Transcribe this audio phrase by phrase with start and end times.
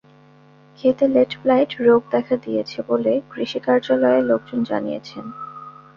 [0.79, 5.25] খেতে late blight রোগ দেখা দিয়েছে বলে কৃষি কার্যালয়ের লোকজন জানিয়েছেন।